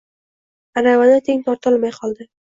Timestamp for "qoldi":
1.99-2.27